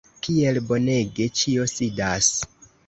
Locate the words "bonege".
0.71-1.29